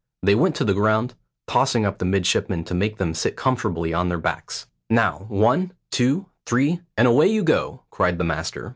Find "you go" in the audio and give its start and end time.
7.27-7.83